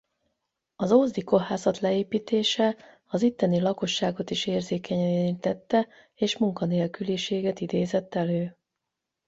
Az 0.75 0.91
ózdi 0.91 1.21
kohászat 1.23 1.79
leépítése 1.79 2.75
az 3.07 3.21
itteni 3.21 3.59
lakosságot 3.59 4.29
is 4.29 4.45
érzékenyen 4.45 5.07
érintette 5.09 5.87
és 6.15 6.37
munkanélküliséget 6.37 7.59
idézett 7.59 8.15
elő. 8.15 8.57